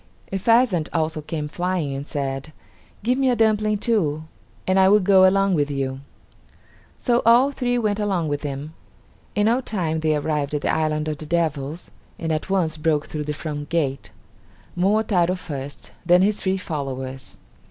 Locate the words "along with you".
5.27-5.99